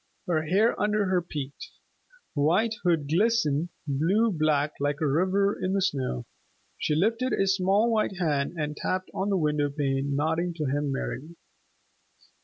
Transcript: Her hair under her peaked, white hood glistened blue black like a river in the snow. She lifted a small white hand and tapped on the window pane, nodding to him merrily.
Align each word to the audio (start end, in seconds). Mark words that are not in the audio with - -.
Her 0.25 0.45
hair 0.47 0.81
under 0.81 1.05
her 1.05 1.21
peaked, 1.21 1.69
white 2.33 2.73
hood 2.83 3.07
glistened 3.07 3.69
blue 3.85 4.31
black 4.31 4.71
like 4.79 4.99
a 4.99 5.05
river 5.05 5.55
in 5.61 5.73
the 5.73 5.81
snow. 5.83 6.25
She 6.79 6.95
lifted 6.95 7.33
a 7.33 7.45
small 7.45 7.91
white 7.91 8.17
hand 8.17 8.53
and 8.57 8.75
tapped 8.75 9.11
on 9.13 9.29
the 9.29 9.37
window 9.37 9.69
pane, 9.69 10.15
nodding 10.15 10.55
to 10.55 10.65
him 10.65 10.91
merrily. 10.91 11.35